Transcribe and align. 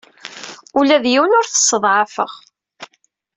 Ula 0.79 0.97
d 1.03 1.05
yiwen 1.11 1.35
ur 1.39 1.45
t-sseḍɛafeɣ. 1.47 2.31